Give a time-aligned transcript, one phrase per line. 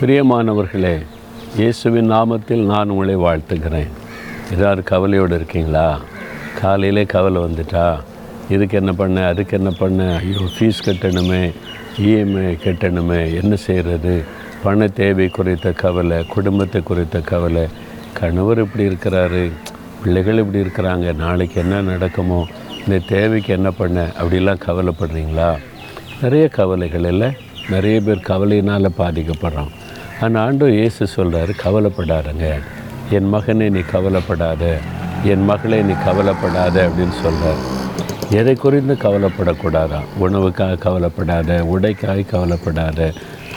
[0.00, 1.06] பிரியமானவர்களே
[1.56, 3.88] இயேசுவின் நாமத்தில் நான் உங்களை வாழ்த்துக்கிறேன்
[4.52, 6.00] ஏதாவது கவலையோடு இருக்கீங்களா?
[6.60, 8.00] காலையிலே கவலை வந்துட்டா?
[8.48, 9.26] இதுக்கு என்ன பண்ண?
[9.26, 10.16] அதுக்கு என்ன பண்ண?
[10.16, 11.52] ஐயோ ஃபீஸ் கட்டணுமே
[11.98, 14.24] இஎம்ஐ கட்டணுமே என்ன செய்கிறது
[14.62, 17.66] பண தேவை குறித்த கவலை குடும்பத்தை குறித்த கவலை.
[18.12, 19.50] கணவர் இப்படி இருக்கிறாரு
[20.02, 22.46] பிள்ளைகள் இப்படி இருக்கிறாங்க நாளைக்கு என்ன நடக்குமோ
[22.86, 24.10] இந்த தேவைக்கு என்ன பண்ண?
[24.20, 25.58] அப்படிலாம் கவலைப்படுறீங்களா?
[26.22, 27.30] நிறைய கவலைகள் இல்லை.
[27.70, 29.72] நிறைய பேர் கவலையினால் பாதிக்கப்படுறோம்
[30.24, 32.46] ஆனால் ஆண்டு இயேசு சொல்கிறாரு கவலைப்படாதங்க.
[33.16, 34.62] என் மகனே நீ கவலைப்படாத.
[35.32, 37.60] என் மகளே நீ கவலைப்படாத அப்படின்னு சொல்கிறார்
[38.38, 40.00] எதை குறித்து கவலைப்படக்கூடாதா?
[40.24, 42.98] உணவுக்காக கவலைப்படாத உடைக்காக கவலைப்படாத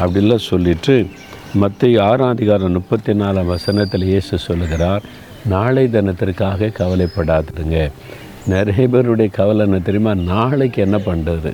[0.02, 0.96] அப்படிலாம் சொல்லிட்டு
[1.62, 5.04] மத்திய ஆறாம் அதிகாரம் முப்பத்தி நாலாம் வசனத்தில் இயேசு சொல்லுகிறார்
[5.54, 7.78] நாளை தினத்திற்காக கவலைப்படாதுங்க.
[8.54, 10.14] நிறைய பேருடைய கவலை என்ன தெரியுமா?
[10.34, 11.52] நாளைக்கு என்ன பண்ணுறது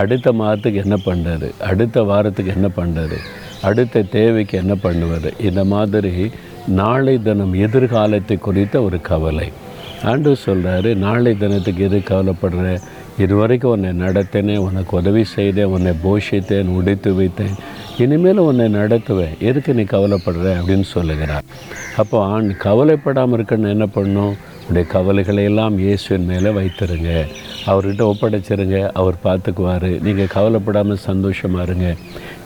[0.00, 3.18] அடுத்த மாதத்துக்கு என்ன பண்ணுறது அடுத்த வாரத்துக்கு என்ன பண்ணுறது
[3.62, 5.34] அடுத்த தேவைக்கு என்ன பண்ணுவது?
[5.40, 6.30] இந்த மாதிரி
[6.66, 9.48] நாளை தினம் எதிர்காலத்தை குறித்த ஒரு கவலை.
[10.04, 12.80] ஆண்டு சொல்கிறாரு நாளை தினத்துக்கு எது கவலைப்படுற?
[13.18, 17.56] இதுவரைக்கும் உன்னை நடத்தினேன் உனக்கு உதவி செய்தேன் உன்னை போஷித்தேன் உடைத்து வைத்தேன்.
[17.98, 19.38] இனிமேல் உன்னை நடத்துவேன்.
[19.38, 20.46] எதுக்கு நீ கவலைப்படுற?
[20.60, 21.44] அப்படின்னு சொல்லுகிறார்.
[21.96, 24.36] அப்போ ஆண் கவலைப்படாமல் இருக்கணும் என்ன பண்ணும்?
[24.68, 27.26] உடைய கவலைகளை எல்லாம் இயேசுவின் மேலே வைத்துருங்க.
[27.66, 28.90] அவர்கிட்ட ஒப்படைச்சிருங்க.
[28.92, 30.00] அவர் பார்த்துக்குவார்.
[30.00, 31.94] நீங்கள் கவலைப்படாமல் சந்தோஷமாக இருங்க.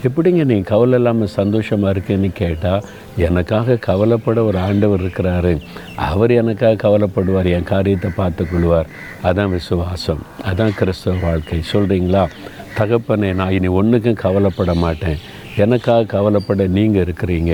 [0.06, 2.84] எப்படிங்க நீங்கள் கவலை இல்லாமல் சந்தோஷமாக இருக்கேன்னு கேட்டால்
[3.28, 5.52] எனக்காக கவலைப்பட ஒரு ஆண்டவர் இருக்கிறாரு.
[6.10, 8.90] அவர் எனக்காக கவலைப்படுவார் என் காரியத்தை பார்த்துக்கொள்வார்
[9.28, 10.22] அதான் விசுவாசம்.
[10.50, 11.60] அதான் கிறிஸ்தவ வாழ்க்கை.
[11.72, 12.24] சொல்கிறீங்களா
[12.78, 15.20] தகப்பனே நான் இனி ஒன்றுக்கும் கவலைப்பட மாட்டேன்.
[15.64, 17.52] எனக்காக கவலைப்பட நீங்கள் இருக்கிறீங்க.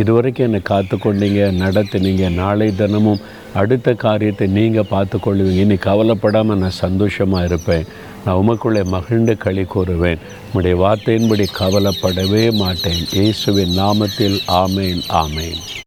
[0.00, 2.26] இதுவரைக்கும் என்னை காத்து கொண்டீங்க நடத்துனீங்க.
[2.42, 3.24] நாளை தினமும்
[3.60, 7.84] அடுத்த காரியத்தை நீங்கள் பார்த்து கொள்வீங்க இனி கவலைப்படாமல் நான் சந்தோஷமாக இருப்பேன்.
[8.24, 10.18] நான் உமக்குள்ளே மகிழ்ந்து களி கூறுவேன்.
[10.52, 13.04] உம்முடைய வார்த்தையின்படி கவலைப்படவே மாட்டேன்.
[13.12, 15.80] இயேசுவின் நாமத்தில் ஆமேன் ஆமேன்.